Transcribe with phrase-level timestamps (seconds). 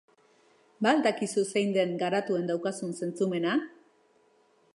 [0.85, 3.57] Ba al dakizu zein den garatuen daukazun zentzumena?